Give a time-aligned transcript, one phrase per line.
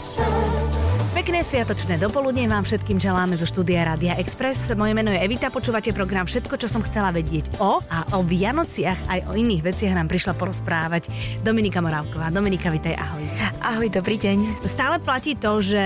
[0.00, 0.69] So.
[1.20, 4.72] Pekné sviatočné dopoludne vám všetkým želáme zo štúdia Rádia Express.
[4.72, 9.04] Moje meno je Evita, počúvate program Všetko, čo som chcela vedieť o a o Vianociach
[9.04, 11.12] aj o iných veciach nám prišla porozprávať
[11.44, 12.32] Dominika Morávková.
[12.32, 13.20] Dominika, vitaj, ahoj.
[13.60, 14.64] Ahoj, dobrý deň.
[14.64, 15.84] Stále platí to, že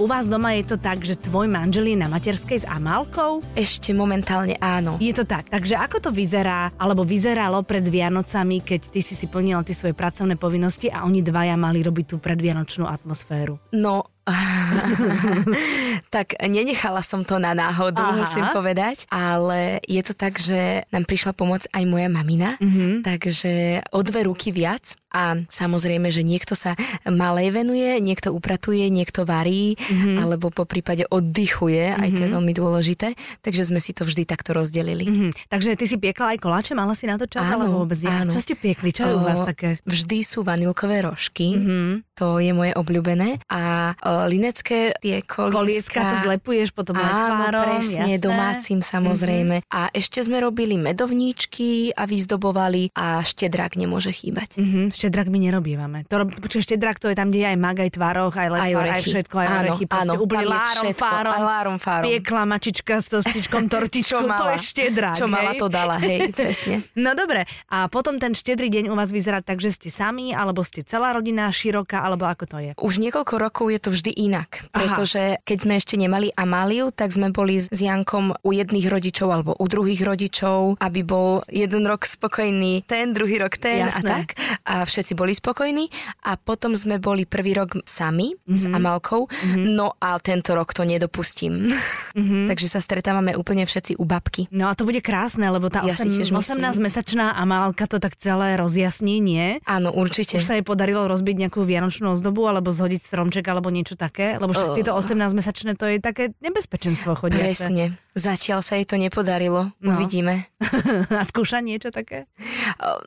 [0.00, 3.44] u vás doma je to tak, že tvoj manžel je na materskej s Amálkou?
[3.52, 4.96] Ešte momentálne áno.
[4.96, 5.52] Je to tak.
[5.52, 9.92] Takže ako to vyzerá, alebo vyzeralo pred Vianocami, keď ty si si plnila tie svoje
[9.92, 13.60] pracovné povinnosti a oni dvaja mali robiť tú predvianočnú atmosféru?
[13.76, 14.08] No,
[16.14, 18.18] tak nenechala som to na náhodu, Aha.
[18.22, 23.06] musím povedať, ale je to tak, že nám prišla pomoc aj moja mamina, mm-hmm.
[23.06, 29.26] takže o dve ruky viac a samozrejme, že niekto sa malej venuje, niekto upratuje, niekto
[29.26, 30.16] varí, mm-hmm.
[30.22, 32.02] alebo po prípade oddychuje, mm-hmm.
[32.02, 32.36] aj to je mhm.
[32.38, 33.08] veľmi dôležité,
[33.42, 35.06] takže sme si to vždy takto rozdelili.
[35.06, 35.30] Mm-hmm.
[35.50, 38.30] Takže ty si piekla aj koláče, mala si na to čas, áno, alebo vôbec áno.
[38.30, 39.82] Čo ste piekli, čo je o, u vás také?
[39.82, 42.14] Vždy sú vanilkové rožky, mm-hmm.
[42.14, 45.56] to je moje obľúbené a o, linecké tie kolieska.
[45.56, 48.20] Kolieska to zlepuješ potom Áno, presne, jasné.
[48.20, 49.64] domácim samozrejme.
[49.64, 49.76] Mm-hmm.
[49.76, 54.58] A ešte sme robili medovníčky a vyzdobovali a štedrák nemôže chýbať.
[54.58, 54.84] Mm-hmm.
[54.92, 55.98] Štedrák my nerobievame.
[56.10, 58.92] To, počuť, štedrák to je tam, kde je aj mag, aj tvároch, aj letvár, aj,
[58.96, 59.84] aj všetko, aj áno, orechy.
[59.90, 62.06] Áno, úplne lárom, všetko, fárom, lárom, fárom.
[62.08, 65.16] Piekla mačička s tostičkom tortičkou, to je štedrák.
[65.16, 66.82] Čo mala, to dala, hej, presne.
[67.00, 70.60] No dobre, a potom ten štedrý deň u vás vyzerá tak, že ste sami, alebo
[70.60, 72.70] ste celá rodina široká, alebo ako to je?
[72.76, 74.50] Už niekoľko rokov je to vždy inak inak.
[74.70, 75.42] Pretože Aha.
[75.42, 79.66] keď sme ešte nemali Amáliu, tak sme boli s Jankom u jedných rodičov alebo u
[79.66, 83.98] druhých rodičov, aby bol jeden rok spokojný ten, druhý rok ten Jasné.
[83.98, 84.26] a tak.
[84.64, 85.90] A všetci boli spokojní.
[86.24, 88.56] A potom sme boli prvý rok sami mm-hmm.
[88.56, 89.26] s Amalkou.
[89.26, 89.64] Mm-hmm.
[89.74, 91.74] No a tento rok to nedopustím.
[92.14, 92.46] Mm-hmm.
[92.50, 94.46] Takže sa stretávame úplne všetci u babky.
[94.54, 99.58] No a to bude krásne, lebo tá ja 18-mesačná Amálka to tak celé rozjasní, nie?
[99.66, 100.38] Áno, určite.
[100.38, 104.36] Už sa jej podarilo rozbiť nejakú vianočnú ozdobu alebo zhodiť stromček alebo niečo také?
[104.36, 107.70] Lebo však tieto 18-mesačné to je také nebezpečenstvo chodiace.
[107.70, 107.84] Presne.
[108.14, 109.70] Zatiaľ sa jej to nepodarilo.
[109.78, 109.94] No.
[109.94, 110.50] Uvidíme.
[111.20, 112.26] A skúša niečo také?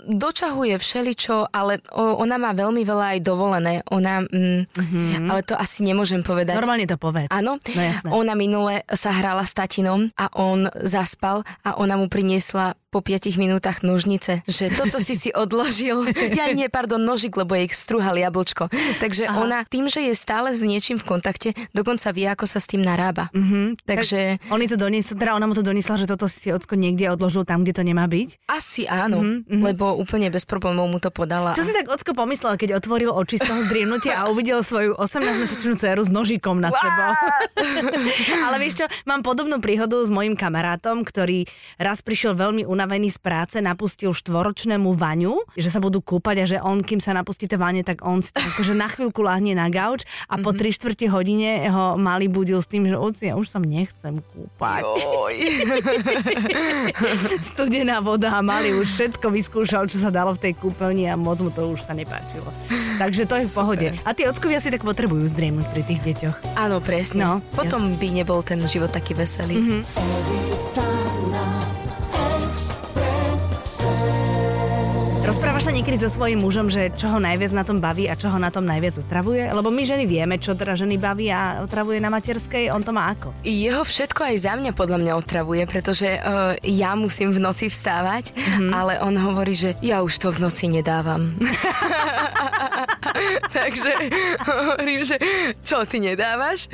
[0.07, 3.73] Dočahuje všeličo, ale ona má veľmi veľa aj dovolené.
[3.91, 5.27] Ona, mm, mm-hmm.
[5.27, 6.55] ale to asi nemôžem povedať.
[6.55, 7.27] Normálne to povedz.
[7.29, 7.59] Áno.
[7.59, 8.07] No jasné.
[8.09, 13.41] Ona minule sa hrala s tatinom a on zaspal a ona mu priniesla po 5
[13.41, 16.05] minútach nožnice, že toto si si odložil.
[16.33, 18.67] Ja nie, pardon, nožik, lebo jej strúhal jablčko.
[19.01, 19.37] Takže Aha.
[19.37, 22.81] ona tým, že je stále s niečím v kontakte, dokonca vie, ako sa s tým
[22.81, 23.29] narába.
[23.29, 23.65] Mm-hmm.
[23.85, 24.19] Takže...
[24.41, 27.45] Tak oni to doniesli, teda ona mu to doniesla, že toto si ocko niekde odložil
[27.45, 28.49] tam, kde to nemá byť?
[28.49, 29.61] Asi áno, mm-hmm.
[29.61, 31.53] lebo úplne bez problémov mu to podala.
[31.53, 35.77] Čo si tak ocko pomyslel, keď otvoril oči z toho zdriemnutia a uvidel svoju 18-mesačnú
[35.77, 37.11] dceru s nožikom nad sebou?
[38.49, 41.45] Ale vieš čo, mám podobnú príhodu s mojim kamarátom, ktorý
[41.77, 46.57] raz prišiel veľmi unavený z práce napustil štvoročnému vaňu, že sa budú kúpať a že
[46.63, 50.07] on, kým sa napustí tie vane, tak on si akože na chvíľku lahne na gauč
[50.31, 50.75] a po 3 mhm.
[50.79, 54.87] štvrte hodine ho mali budil s tým, že oci, ja už sa nechcem kúpať.
[57.51, 61.43] Studená voda a mali už všetko vyskúšal, čo sa dalo v tej kúpeľni a moc
[61.43, 62.47] mu to už sa nepáčilo.
[62.95, 63.87] Takže to je v pohode.
[64.07, 66.55] A tí ockovia si tak potrebujú zdriemnúť pri tých deťoch.
[66.55, 67.27] Áno, presne.
[67.27, 69.59] No, Potom by nebol ten život taký veselý.
[69.59, 70.92] Mm-hmm.
[75.33, 78.29] Rozprávaš sa niekedy so svojím mužom, že čo ho najviac na tom baví a čo
[78.29, 79.49] ho na tom najviac otravuje?
[79.49, 83.17] Lebo my ženy vieme, čo teda ženy baví a otravuje na materskej, on to má
[83.17, 83.33] ako?
[83.41, 88.29] Jeho všetko aj za mňa podľa mňa otravuje, pretože uh, ja musím v noci vstávať,
[88.29, 88.71] mm-hmm.
[88.77, 91.33] ale on hovorí, že ja už to v noci nedávam.
[93.57, 93.89] Takže
[94.45, 95.17] hovorím, že
[95.65, 96.69] čo ty nedávaš?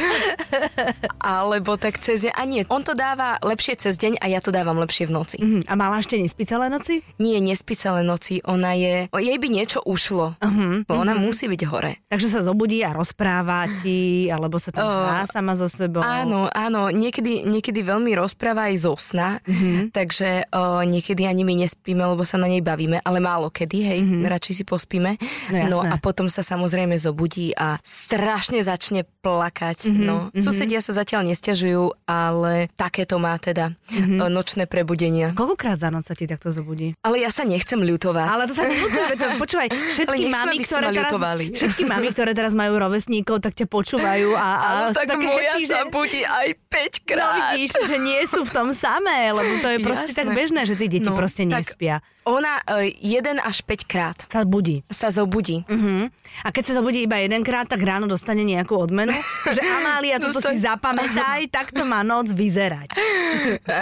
[1.23, 2.35] Alebo tak cez deň.
[2.35, 5.39] A nie, on to dáva lepšie cez deň a ja to dávam lepšie v noci.
[5.39, 5.71] Mm-hmm.
[5.71, 7.07] A mala ešte nespí celé noci?
[7.23, 10.33] Nie, nespí celé noci ona je, jej by niečo ušlo.
[10.41, 11.21] Uh-huh, ona uh-huh.
[11.21, 12.01] musí byť hore.
[12.09, 16.01] Takže sa zobudí a rozpráva ti, alebo sa tam hrá uh, sama so sebou.
[16.01, 19.93] Áno, áno, niekedy, niekedy veľmi rozpráva aj zo sna, uh-huh.
[19.93, 23.99] takže uh, niekedy ani my nespíme, lebo sa na nej bavíme, ale málo kedy, hej,
[24.01, 24.25] uh-huh.
[24.25, 25.21] radšej si pospíme.
[25.53, 29.91] No, no a potom sa samozrejme zobudí a strašne začne plakať.
[29.91, 30.15] Uh-huh, no.
[30.31, 30.41] uh-huh.
[30.41, 34.31] Susedia sa zatiaľ nestiažujú, ale takéto má teda uh-huh.
[34.31, 35.35] nočné prebudenia.
[35.35, 36.95] Koľkokrát za noc sa ti takto zobudí?
[37.03, 38.27] Ale ja sa nechcem ľutovať.
[38.29, 41.11] Ale to sa neľutuje, to, počúvaj, všetky mami, ktoré teraz,
[41.57, 45.53] všetky mami, ktoré teraz majú rovesníkov, tak ťa počúvajú a, a Ale tak také moja
[45.57, 45.91] happy, sa že...
[45.91, 47.25] budí aj 5 krát.
[47.25, 50.19] No vidíš, že nie sú v tom samé, lebo to je proste Jasné.
[50.21, 52.03] tak bežné, že tí deti no, proste nespia.
[52.25, 54.83] Ona uh, jeden až 5 krát sa budí.
[54.91, 55.63] Sa zobudí.
[55.65, 56.11] Uh-huh.
[56.43, 59.15] A keď sa zobudí iba jedenkrát, tak ráno dostane nejakú odmenu.
[59.55, 62.91] že Amália, toto si zapamätaj, takto má noc vyzerať.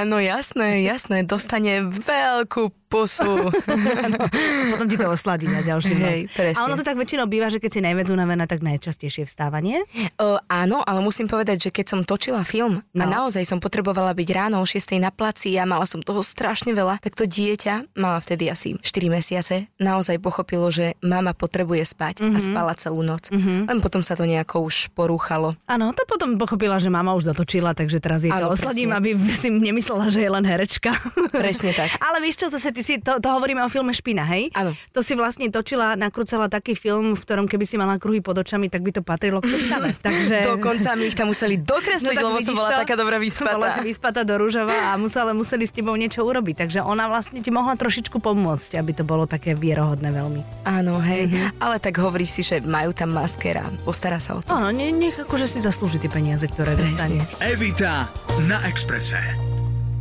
[0.08, 1.24] No jasné, jasné.
[1.24, 3.52] Dostane veľkú pusu.
[4.72, 6.36] Potom ti to osladí na ďalší Hej, noc.
[6.36, 6.60] presne.
[6.60, 9.84] A ono to tak väčšinou býva, že keď si najviac unavená, tak najčastejšie vstávanie.
[10.16, 13.02] Uh, áno, ale musím povedať, že keď som točila film no.
[13.04, 13.28] a No.
[13.28, 17.00] naozaj som potrebovala byť ráno o 6 na placi a mala som toho strašne veľa,
[17.04, 22.36] tak to dieťa, mala vtedy asi 4 mesiace, naozaj pochopilo, že mama potrebuje spať mm-hmm.
[22.36, 23.32] a spala celú noc.
[23.32, 23.72] Mm-hmm.
[23.72, 25.56] Len potom sa to nejako už porúchalo.
[25.64, 29.00] Áno, to potom pochopila, že mama už dotočila, takže teraz jej to Áno, osladím, presne.
[29.00, 29.10] aby
[29.48, 30.92] si nemyslela, že je len herečka.
[31.32, 31.96] Presne tak.
[32.12, 34.52] Ale vieš čo, zase ty si, to, to hovoríme o filme Špina, hej?
[34.52, 34.76] Áno.
[34.92, 38.68] To si vlastne točila, nakrúcala taký film, v ktorom keby si mala kruhy pod očami,
[38.68, 39.96] tak by to patrilo k postave.
[40.08, 40.44] Takže...
[40.44, 42.80] Dokonca mi ich tam museli dokresliť, tak lebo som bola to?
[42.84, 43.70] taká dobrá Bola vyspatá.
[43.80, 46.68] si vyspatá do rúžova a musela, museli s tebou niečo urobiť.
[46.68, 50.42] Takže ona vlastne ti mohla trošičku pomôcť, aby to bolo také vierohodné veľmi.
[50.68, 51.32] Áno, hej.
[51.32, 51.64] Mm-hmm.
[51.64, 53.70] Ale tak hovorí si, že majú tam maskera.
[53.88, 54.52] Postará sa o to.
[54.52, 57.24] Áno, ne, nech akože si zaslúži tie peniaze, ktoré dostane.
[57.40, 58.12] Evita
[58.46, 59.47] na Exprese.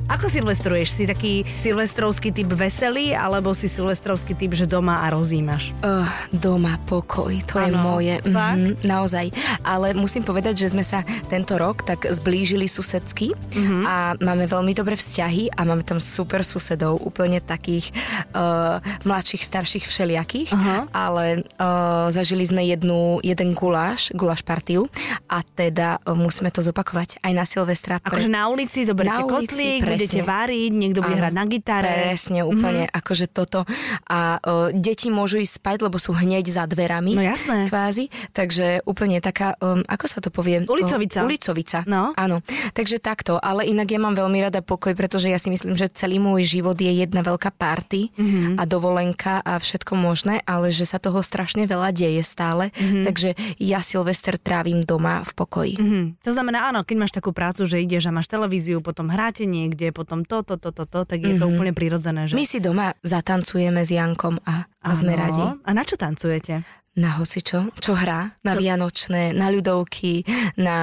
[0.07, 0.89] Ako silvestruješ?
[0.89, 5.75] Si taký silvestrovský typ veselý, alebo si silvestrovský typ, že doma a rozímaš?
[5.79, 8.15] Uh, doma, pokoj, to je Áno, moje.
[8.23, 9.35] Mhm, naozaj.
[9.61, 13.79] Ale musím povedať, že sme sa tento rok tak zblížili susedsky Mhm.
[13.83, 17.91] a máme veľmi dobré vzťahy a máme tam super susedov, úplne takých
[18.31, 20.49] uh, mladších, starších, všelijakých.
[20.51, 20.79] Aha.
[20.89, 24.87] Ale uh, zažili sme jednu, jeden guláš, guláš partiu
[25.27, 27.99] a teda uh, musíme to zopakovať aj na Silvestra.
[27.99, 31.93] pre- Akože na ulici Na ulici, kotlík, budete variť, niekto bude Áno, hrať na gitare.
[32.07, 32.89] Presne, úplne Mhm.
[32.89, 32.99] mm-hmm.
[33.01, 33.61] akože toto.
[34.07, 37.17] A o, deti môžu ísť spať, lebo sú hneď za dverami.
[37.17, 37.67] No jasné.
[37.67, 38.09] Kvázi.
[38.31, 40.63] Takže úplne taká, um, ako sa to povie?
[40.65, 41.23] Ulicovica.
[41.23, 41.83] O, ulicovica.
[41.85, 42.13] No.
[42.15, 42.41] Áno.
[42.73, 43.39] Takže takto.
[43.39, 46.77] Ale inak ja mám veľmi rada pokoj, pretože ja si myslím, že celý môj život
[46.77, 48.23] je jedna veľká party Mhm.
[48.23, 48.55] mm-hmm.
[48.57, 52.71] a dovolenka a všetko možné, ale že sa toho strašne veľa deje stále.
[52.71, 52.77] Mhm.
[52.77, 53.05] Mm-hmm.
[53.07, 53.29] Takže
[53.59, 55.75] ja Silvester trávim doma v pokoji.
[55.77, 56.01] Mhm.
[56.23, 59.86] To znamená, áno, keď máš takú prácu, že ideš a máš televíziu, potom hráte niekde,
[59.91, 62.31] potom to, to, to, to, to tak je to úplne prirodzené.
[62.31, 62.35] Že...
[62.39, 65.43] My si doma zatancujeme s Jankom a, a sme radi.
[65.43, 66.63] A na čo tancujete?
[66.97, 70.25] Na hocičo, čo hrá, na Vianočné, na ľudovky,
[70.57, 70.79] na,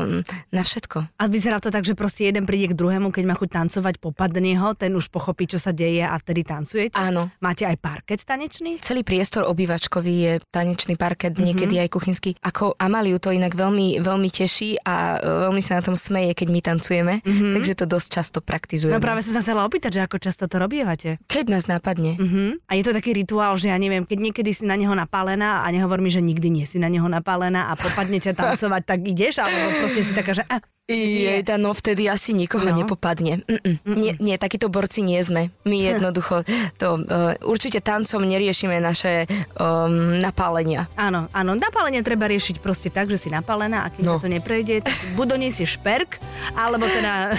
[0.00, 1.20] um, na všetko.
[1.20, 4.56] A vyzerá to tak, že proste jeden príde k druhému, keď má chuť tancovať, popadne
[4.56, 6.96] ho, ten už pochopí, čo sa deje a vtedy tancujete?
[6.96, 7.28] Áno.
[7.44, 8.80] Máte aj parket tanečný?
[8.80, 11.44] Celý priestor obývačkový je tanečný parket, Mhm.
[11.44, 12.40] niekedy aj kuchynský.
[12.40, 16.48] Ako Amaliu to inak veľmi, veľmi teší a e, veľmi sa na tom smeje, keď
[16.48, 18.96] my tancujeme, takže to dosť často praktizujeme.
[18.96, 21.20] No práve som sa chcela opýtať, že ako často to robievate.
[21.28, 22.16] Keď nás napadne.
[22.16, 22.56] Uh-huh.
[22.64, 24.96] A je to taký rituál, že ja neviem, keď niekedy si na neho
[25.34, 28.82] napálená a nehovor mi, že nikdy nie si na neho napálená a popadne ťa tancovať,
[28.86, 32.76] tak ideš, alebo proste si taká, že a, Je, no vtedy asi nikoho No.
[32.76, 33.40] nepopadne.
[33.40, 33.80] Mm-mm.
[33.88, 35.48] Nie, nie, takíto borci nie sme.
[35.64, 36.44] My jednoducho
[36.76, 39.24] to uh, určite tancom neriešime naše
[39.56, 40.84] um, napálenia.
[40.94, 44.20] áno, áno, napálenie treba riešiť proste tak, že si napálená a keď No.
[44.20, 44.84] to neprejde,
[45.16, 46.20] buď doniesieš šperk,
[46.52, 47.32] alebo teda,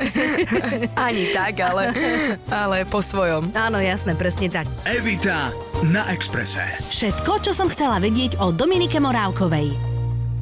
[0.96, 1.92] Ani tak, ale,
[2.48, 3.52] ale po svojom.
[3.52, 4.64] áno, jasné, presne tak.
[4.88, 5.52] Evita
[5.84, 6.64] na Exprese.
[6.88, 9.91] Všetko, čo som chcela vedieť o Dominike Morávkovej.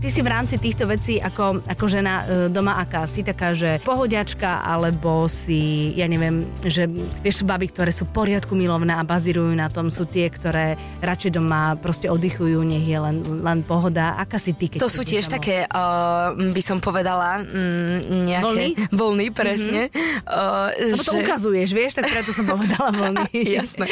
[0.00, 3.05] Ty si v rámci týchto vecí ako, ako žena e, doma aká?
[3.05, 6.88] Si taká, že pohodiačka, alebo si, ja neviem, že
[7.20, 11.37] vieš, sú baby, ktoré sú poriadku milovné a bazírujú na tom, sú tie, ktoré radšej
[11.37, 14.17] doma proste oddychujú, nech je len, len pohoda.
[14.17, 15.37] Aká si ty, keď To sú tiež domov?
[15.37, 18.44] také, uh, by som povedala, mm, nejaké...
[18.49, 18.69] Vlny?
[18.96, 19.93] Vlny, presne.
[19.93, 20.25] Mm-hmm.
[20.25, 23.29] Uh, Lebo to ukazuješ, vieš, tak preto som povedala vlny.
[23.37, 23.85] Jasné.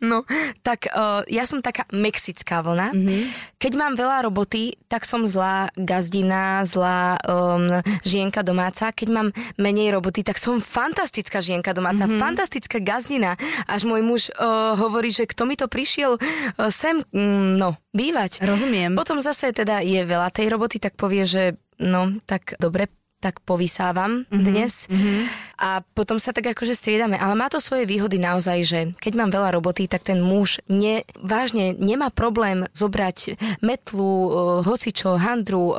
[0.00, 0.24] No,
[0.64, 2.96] tak uh, ja som taká mexická vlna.
[2.96, 3.22] Mm-hmm.
[3.60, 8.94] Keď mám veľa roboty, tak som zlá gazdina, zlá um, žienka domáca.
[8.94, 12.22] Keď mám menej roboty, tak som fantastická žienka domáca, mm-hmm.
[12.22, 13.34] fantastická gazdina.
[13.66, 18.38] Až môj muž uh, hovorí, že kto mi to prišiel uh, sem, mm, no, bývať.
[18.46, 18.94] Rozumiem.
[18.94, 22.86] Potom zase teda je veľa tej roboty, tak povie, že no, tak dobre,
[23.18, 24.44] tak povysávam mm-hmm.
[24.46, 24.86] dnes.
[24.86, 25.18] Mm-hmm.
[25.58, 27.16] A potom sa tak akože striedame.
[27.20, 31.04] Ale má to svoje výhody naozaj, že keď mám veľa roboty, tak ten muž ne,
[31.18, 34.30] vážne nemá problém zobrať metlu, uh,
[34.64, 35.76] hocičo, handru, uh,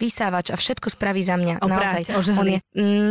[0.00, 1.62] vysávač a všetko spraví za mňa.
[1.62, 2.36] Oprať, naozaj.
[2.38, 2.58] On je,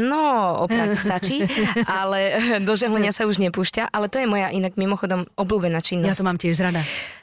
[0.08, 0.28] no,
[0.66, 1.38] oprať stačí,
[2.02, 2.20] ale
[2.68, 3.90] do žehlenia sa už nepúšťa.
[3.92, 6.10] Ale to je moja inak mimochodom obľúbená činnosť.
[6.10, 6.82] Ja to mám tiež rada.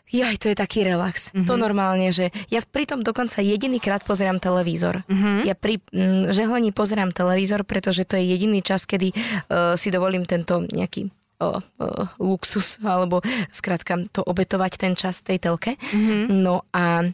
[0.09, 1.29] Jaj, to je taký relax.
[1.31, 1.45] Mhm.
[1.45, 1.49] Mm-hmm.
[1.49, 5.05] To normálne, že ja pritom dokonca jediný krát pozerám televízor.
[5.05, 5.13] Mhm.
[5.13, 5.39] Mm-hmm.
[5.45, 10.29] Ja pri mm, žehlení pozerám televízor, pretože to je jediný čas, kedy uh, si dovolím
[10.29, 11.09] tento nejaký
[11.41, 15.75] uh, uh, luxus, alebo skrátka to obetovať ten čas tej telke.
[15.95, 15.99] Mhm.
[15.99, 16.25] Mm-hmm.
[16.45, 17.07] No a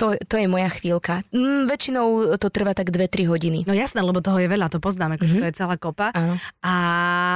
[0.00, 1.20] to, to je moja chvíľka.
[1.28, 3.58] Mm, väčšinou to trvá tak 2-3 hodiny.
[3.68, 5.44] No jasné, lebo toho je veľa, to poznáme, mm-hmm.
[5.44, 6.08] to je celá kopa.
[6.16, 6.40] Áno.
[6.64, 6.74] A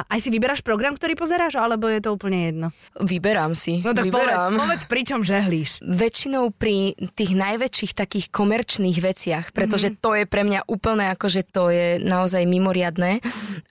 [0.08, 2.66] aj si vyberáš program, ktorý pozeráš, alebo je to úplne jedno?
[2.96, 3.84] Vyberám si.
[3.84, 4.56] No tak vyberám.
[4.56, 5.84] povedz, povedz, pričom žehlíš.
[5.84, 10.00] Väčšinou pri tých najväčších takých komerčných veciach, pretože mm-hmm.
[10.00, 13.20] to je pre mňa úplne ako, že to je naozaj mimoriadné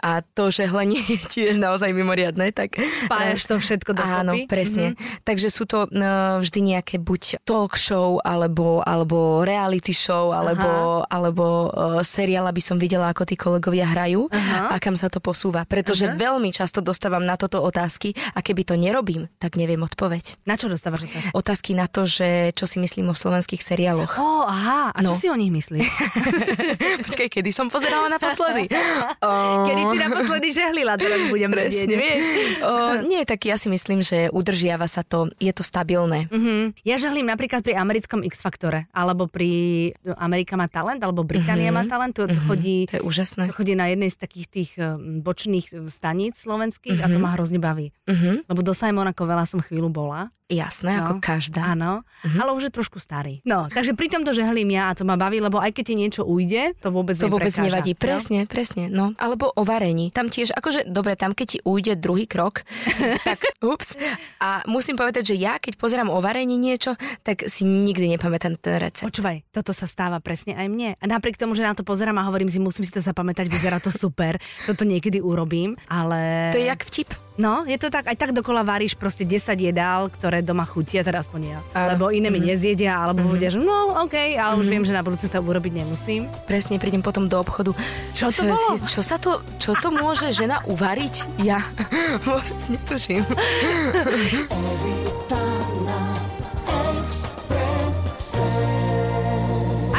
[0.06, 2.54] a to žehlenie je tiež naozaj mimoriadné.
[2.54, 2.78] Tak,
[3.10, 4.22] Spájaš to všetko dokopy.
[4.22, 4.94] Áno, presne.
[4.94, 5.26] Mm-hmm.
[5.26, 10.68] Takže sú to uh, vždy nejaké buď talk show, alebo, alebo reality show, alebo,
[11.06, 11.72] alebo uh,
[12.02, 14.70] seriál, aby som videla, ako tí kolegovia hrajú Aha.
[14.70, 15.64] a kam sa to posúva.
[15.64, 16.16] Pretože Aha.
[16.16, 20.44] veľmi často dostávam na toto otázky a keby to nerobím, tak neviem odpoveď.
[20.44, 21.32] Na čo dostávaš otázky?
[21.34, 24.12] Otázky na to, že čo si myslím o slovenských seriáloch.
[24.14, 25.16] Ó, aha, a čo No.
[25.16, 25.88] si o nich myslíš?
[27.06, 28.68] Počkaj, kedy som pozerala naposledy?
[29.20, 29.32] o,
[29.70, 32.24] Kedy si naposledy žehlila, teraz budem vedieť, vieš?
[32.60, 32.72] o,
[33.06, 36.26] nie, tak ja si myslím, že udržiava sa to, je to stabilné.
[36.28, 36.74] Mhm.
[36.82, 39.50] Ja žehlím napríklad pri americkom X-faktore, alebo pri
[40.16, 41.76] Amerika má talent, alebo Británia Mhm.
[41.76, 42.14] má talent.
[42.14, 43.48] To chodí, To je úžasné.
[43.48, 44.72] to chodí na jednej z takých tých
[45.20, 47.94] bočných staníc slovenských a to ma hrozne baví.
[48.06, 50.30] Mhm, Lebo do Simona Kovela som chvíľu bola.
[50.46, 51.10] jasné, No.
[51.10, 51.66] ako každá.
[51.68, 53.42] Áno, ale už je trošku starý.
[53.42, 56.22] No, takže pri tomto žehlím ja a to ma baví, lebo aj keď ti niečo
[56.22, 57.92] ujde, to vôbec To vôbec neprekáža, nevadí.
[57.92, 57.98] no?
[57.98, 58.84] Presne, presne.
[58.86, 59.18] No.
[59.18, 60.14] Alebo o varení.
[60.14, 62.62] Tam tiež, akože, dobre, tam keď ti ujde druhý krok,
[63.26, 63.98] tak ups.
[64.38, 68.80] A musím povedať, že ja, keď pozerám o varení niečo, tak si nikdy nepamätám ten
[68.80, 69.04] recept.
[69.06, 70.90] Počúvaj, toto sa stáva presne aj mne.
[70.96, 73.78] A napriek tomu, že na to pozerám a hovorím si, musím si to zapamätať, vyzerá
[73.78, 76.50] to super, toto niekedy urobím, ale...
[76.50, 77.12] To je jak vtip.
[77.34, 81.20] No, je to tak, aj tak dokola varíš proste 10 jedál, ktoré doma chutia, teda
[81.20, 81.58] aspoň ja.
[81.74, 81.88] Áno.
[81.92, 82.48] Lebo iné mi Mhm.
[82.48, 86.30] nezjedia, alebo povedia, že no, OK, ale už viem, že na budúce to urobiť nemusím.
[86.46, 87.74] Presne, prídem potom do obchodu.
[88.14, 88.78] Čo to bolo?
[88.86, 91.42] Čo sa to, čo to môže žena uvariť?
[91.42, 91.58] Ja
[92.24, 93.26] vôbec netuším.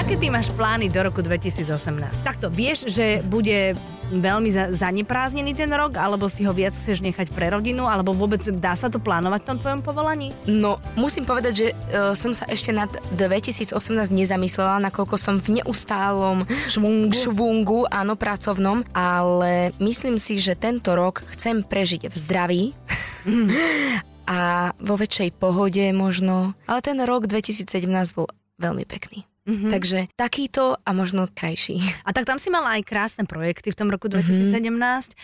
[0.04, 1.64] Aké ty máš plány do roku 2018?
[2.20, 3.72] Takto, vieš, že bude
[4.12, 8.44] veľmi za- zanepráznený ten rok, alebo si ho viac chceš nechať pre rodinu, alebo vôbec
[8.60, 10.28] dá sa to plánovať v tom tvojom povolaní?
[10.44, 13.72] No, musím povedať, že uh, som sa ešte nad 2018
[14.12, 17.16] nezamyslela, nakoľko som v neustálom Švungu.
[17.16, 22.62] švungu, áno, pracovnom, ale myslím si, že tento rok chcem prežiť v zdraví
[24.28, 26.52] a vo väčšej pohode možno.
[26.68, 27.72] Ale ten rok 2017
[28.12, 28.28] bol
[28.60, 29.24] veľmi pekný.
[29.44, 29.70] Mm-hmm.
[29.70, 31.76] Takže takýto a možno krajší.
[32.08, 34.52] A tak tam si mala aj krásne projekty v tom roku 2017.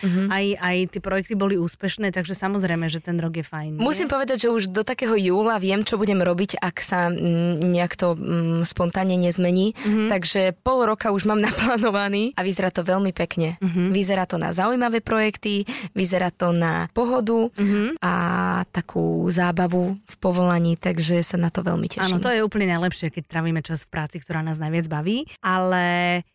[0.05, 0.21] Mhm.
[0.29, 3.77] Aj, aj tie projekty boli úspešné, takže samozrejme, že ten rok je fajn.
[3.77, 3.83] nie?
[3.83, 7.93] Musím povedať, že už do takého júla viem, čo budem robiť, ak sa mm, nejak
[7.97, 9.73] to mm, spontánne nezmení.
[9.73, 10.09] Mm-hmm.
[10.09, 13.57] Takže pol roka už mám naplánovaný a vyzerá to veľmi pekne.
[13.57, 13.87] Mm-hmm.
[13.89, 18.01] Vyzerá to na zaujímavé projekty, vyzerá to na pohodu mm-hmm.
[18.01, 18.13] a
[18.69, 22.23] takú zábavu v povolaní, takže sa na to veľmi Áno, teším.
[22.23, 25.29] to je úplne najlepšie, keď trávime čas v práci, ktorá nás najviac baví.
[25.39, 25.83] Ale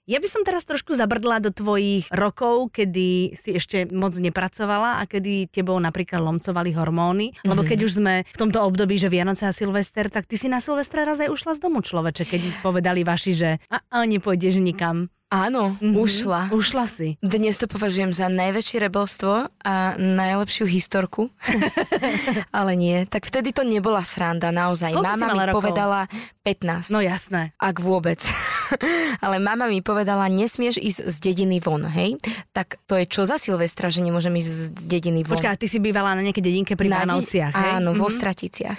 [0.06, 5.04] ja by som teraz trošku zabrdla do tvojich rokov, kedy si ešte moc nepracovala a
[5.04, 7.34] kedy tebou napríklad lomcovali hormóny.
[7.42, 10.62] Lebo keď už sme v tomto období, že Vianoce a Silvester, tak ty si na
[10.62, 15.10] Silvestra raz aj ušla z domu človeče, keď povedali vaši, že a, a nepôjdeš nikam.
[15.26, 15.98] Áno, Mhm.
[15.98, 16.40] ušla.
[16.48, 17.18] Ušla si.
[17.18, 21.34] Dnes to považujem za najväčšie rebelstvo a najlepšiu historku.
[22.54, 24.94] Ale nie, tak vtedy to nebola sranda, naozaj.
[24.94, 25.58] Koľko mama mi rokov?
[25.58, 26.00] povedala
[26.40, 26.88] 15.
[26.88, 27.50] No jasné.
[27.56, 28.22] Ak vôbec.
[29.18, 32.22] Ale mama mi povedala, nesmieš ísť z dediny von, hej?
[32.52, 35.34] Tak to je čo za Silvestra, že nemôžem ísť z dediny von?
[35.34, 37.50] Počkaj, a ty si bývala na nejakej dedinke pri Na de- hej?
[37.50, 37.98] Áno, Mhm.
[37.98, 38.78] vo Straticiach.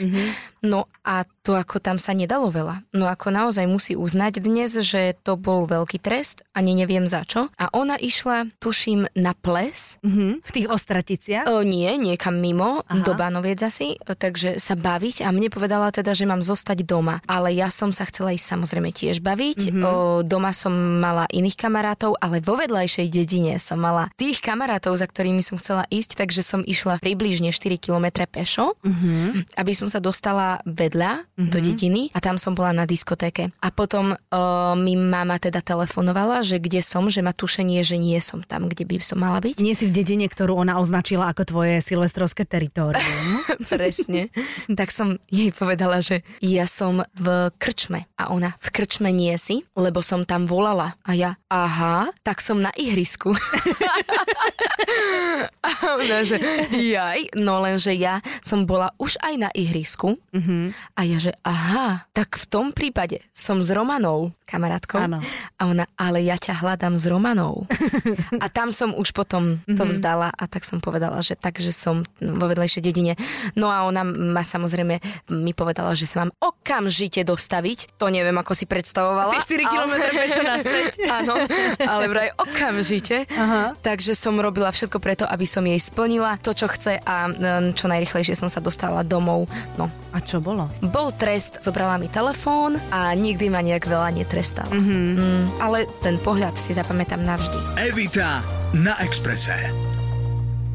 [0.63, 2.83] No a to ako tam sa nedalo veľa.
[2.91, 7.47] No ako naozaj musí uznať dnes, že to bol veľký trest, ani neviem za čo.
[7.55, 9.95] A ona išla, tuším, na ples.
[10.03, 10.43] Mhm.
[10.43, 11.47] V tých ostraticiach?
[11.47, 12.99] O, nie, niekam mimo, Aha.
[12.99, 17.23] do Banoviec asi, takže sa baviť a mne povedala teda, že mám zostať doma.
[17.23, 19.71] Ale ja som sa chcela ísť samozrejme tiež baviť.
[19.71, 19.81] Mhm.
[19.87, 19.91] O,
[20.27, 25.39] doma som mala iných kamarátov, ale vo vedľajšej dedine som mala tých kamarátov, za ktorými
[25.39, 29.47] som chcela ísť, takže som išla približne 4 km pešo, Mhm.
[29.55, 33.53] aby som sa dostala vedľa do dediny a tam som bola na diskotéke.
[33.61, 34.41] A potom o,
[34.73, 38.89] mi mama teda telefonovala, že kde som, že má tušenie, že nie som tam, kde
[38.89, 39.61] by som mala byť.
[39.61, 43.05] Nie si v dedine, ktorú ona označila ako tvoje silvestrovské teritorium.
[43.69, 44.33] Presne.
[44.73, 49.61] tak som jej povedala, že ja som v krčme a ona v krčme nie si,
[49.77, 50.97] lebo som tam volala.
[51.05, 53.37] A ja, aha, tak som na ihrisku.
[55.67, 55.69] a
[56.01, 56.41] ona, že
[56.73, 60.17] jaj, no lenže ja som bola už aj na ihrisku.
[60.33, 60.63] Mm-hmm.
[60.97, 64.99] A ja, že aha, tak v tom prípade som s Romanou, kamarátkou.
[64.99, 65.19] Áno.
[65.55, 67.67] A ona, ale ja ťa hľadám s Romanou.
[68.43, 69.89] a tam som už potom to Mhm.
[69.89, 73.13] vzdala a tak som povedala, že takže som vo vedlejšej dedine.
[73.53, 77.97] No a ona ma samozrejme mi povedala, že sa mám okamžite dostaviť.
[77.97, 79.33] To neviem, ako si predstavovala.
[79.33, 80.91] Ty 4 kilometre pešo naspäť.
[81.19, 81.33] Áno,
[81.79, 83.25] ale vraj okamžite.
[83.29, 83.75] Aha.
[83.77, 87.35] Takže som robila všetko preto, aby som jej splnila to, čo chce a mm,
[87.73, 89.47] čo najrychlejšie som sa dostala domov.
[89.75, 90.67] No, A čo bolo?
[90.83, 94.69] bol trest, zobrala mi telefón a nikdy ma nejak veľa netrestala.
[94.69, 95.05] Mm-hmm.
[95.13, 97.57] Mm, ale ten pohľad si zapamätám navždy.
[97.75, 99.57] Evita na Exprese.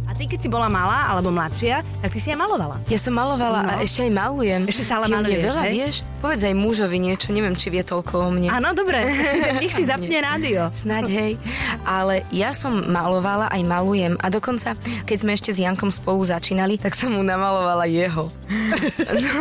[0.05, 2.77] A ty, keď si bola malá alebo mladšia, tak ty si aj malovala.
[2.85, 3.71] Ja som malovala No.
[3.71, 4.63] a ešte aj malujem.
[4.67, 5.73] Ešte stále Ty maluješ, veľa hej?
[5.73, 5.95] vieš?
[6.21, 8.53] Povedz aj mužovi niečo, neviem, či vie toľko o mne.
[8.53, 9.09] Áno, dobre.
[9.65, 10.69] Nech si zapne rádio.
[10.71, 11.33] Snáď hej.
[11.83, 16.77] Ale ja som malovala aj malujem a dokonca, keď sme ešte s Jankom spolu začínali,
[16.77, 18.29] tak som mu namalovala jeho.
[19.13, 19.35] No,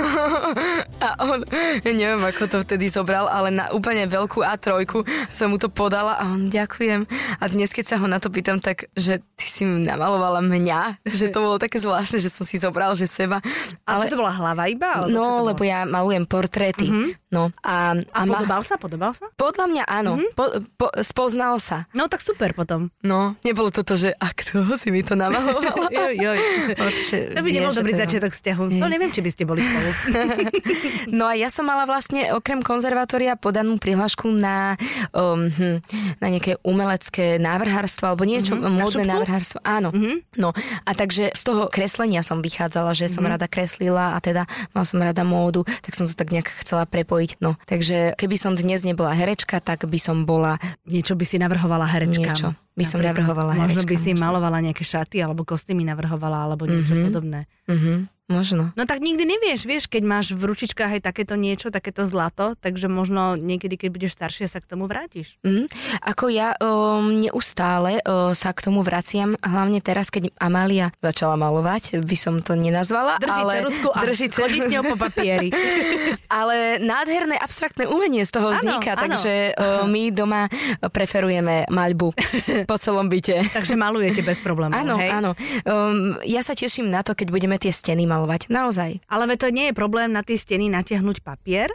[1.01, 1.41] a on,
[1.81, 4.86] neviem, ako to vtedy zobral, ale na úplne veľkú A3
[5.34, 7.10] som mu to podala a on ďakujem.
[7.41, 11.34] A dnes, keď sa ho na to pýtam, tak, že ty si namalovala mňa, že
[11.34, 13.41] to bolo také zvláštne, že som si zobral, že seba.
[13.89, 15.01] Ale, čo to bola hlava iba?
[15.01, 17.17] Alebo No, lebo ja malujem portréty.
[17.32, 18.76] No, a, A, ma- podobal sa?
[18.76, 19.26] Podobal sa?
[19.40, 20.20] podľa mňa áno.
[20.36, 21.88] Po, po, spoznal sa.
[21.96, 22.92] No tak super potom.
[23.02, 25.88] No, nebolo toto, že a kto si mi to namalovala?
[25.96, 26.40] Joj, joj.
[26.76, 28.64] Pretože To by nebol dobrý to je- začiatok vzťahu.
[28.68, 28.82] Nie.
[28.84, 29.90] To neviem, či by ste boli spolu.
[31.20, 34.76] No a ja som mala vlastne okrem konzervatória podanú prihlášku na,
[35.16, 35.80] um, hm,
[36.20, 38.76] na nejaké umelecké návrhárstvo alebo niečo, mm-hmm.
[38.76, 39.64] módne návrhárstvo.
[39.64, 39.90] Áno.
[39.92, 40.16] Mm-hmm.
[40.40, 40.52] No
[40.84, 43.34] a takže z toho kreslenia som vychádzala, že som mm-hmm.
[43.40, 44.44] rada kreslila a teda
[44.76, 47.21] mal som rada módu, tak som to tak nejak chcela prepojiť.
[47.40, 51.86] No, takže keby som dnes nebola herečka, tak by som bola Niečo by si navrhovala
[51.86, 52.22] herečkám.
[52.28, 54.24] Niečo by som navrhovala Možno by si možno.
[54.24, 57.04] malovala nejaké šaty alebo kostýmy navrhovala alebo niečo Mhm.
[57.06, 57.40] podobné.
[57.66, 57.94] Mhm,
[58.32, 58.72] možno.
[58.74, 62.88] No tak nikdy nevieš, vieš, keď máš v ručičkách aj takéto niečo, takéto zlato, takže
[62.88, 65.36] možno niekedy, keď budeš staršia, sa k tomu vrátiš.
[65.44, 65.68] Mm,
[66.02, 72.00] ako ja um, neustále uh, sa k tomu vraciam, hlavne teraz, keď Amália začala malovať,
[72.00, 75.52] by som to nenazvala, Drží ale ceruzku a drží chodí s ňou po papieri.
[76.42, 79.02] ale nádherné abstraktné umenie z toho Áno, vzniká, áno.
[79.12, 80.48] takže uh, my doma
[80.94, 82.08] preferujeme maľbu
[82.70, 83.44] po celom byte.
[83.52, 85.32] takže malujete bez problémov, Áno, áno.
[85.66, 88.21] Um, ja sa teším na to, keď budeme tie steny malovať.
[88.48, 89.06] Naozaj.
[89.06, 91.72] Ale to nie je problém na tie steny natiahnuť papier,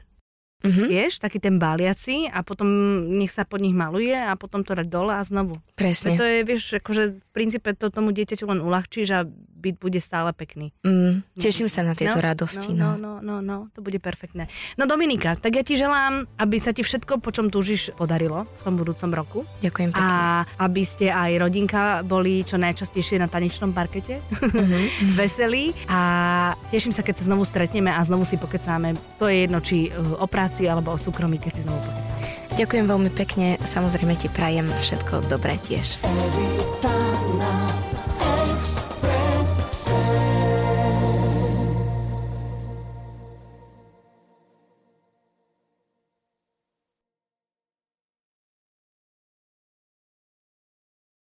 [0.65, 2.67] Mhm, vieš, taký ten báliaci a potom
[3.13, 5.61] nech sa pod nich maluje a potom to dať dole a znovu.
[5.77, 6.17] presne.
[6.17, 9.29] To je, vieš, akože v princípe to tomu dieťaťu len uľahčíš a
[9.67, 10.71] byt bude stále pekný.
[10.87, 12.71] Mm, teším sa na tieto radosti.
[12.71, 14.47] No, No, no, no, no, no, to bude perfektné.
[14.79, 18.61] No Dominika, tak ja ti želám, aby sa ti všetko, po čom túžiš, podarilo v
[18.63, 19.39] tom budúcom roku.
[19.59, 20.07] Ďakujem pekne.
[20.07, 24.23] A aby ste aj rodinka boli čo najčastejšie na tanečnom parkete.
[24.39, 24.79] Mhm.
[25.19, 25.75] Veselí.
[25.91, 25.99] A
[26.71, 28.95] teším sa, keď sa znovu stretneme a znovu si pokecáme.
[29.19, 32.15] To je jedno, či uh, o práci alebo o súkromí, keď si znovu pokecáme.
[32.57, 36.01] Ďakujem veľmi pekne, samozrejme ti prajem všetko dobré tiež.
[36.01, 36.96] Evita